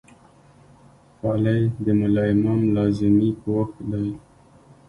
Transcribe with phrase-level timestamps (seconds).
[1.17, 4.07] خولۍ د ملا امام لازمي پوښ دی.